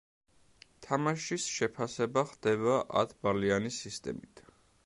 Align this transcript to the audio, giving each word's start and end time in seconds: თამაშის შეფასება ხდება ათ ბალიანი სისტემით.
თამაშის 0.85 1.45
შეფასება 1.57 2.25
ხდება 2.31 2.81
ათ 3.03 3.17
ბალიანი 3.27 3.75
სისტემით. 3.81 4.47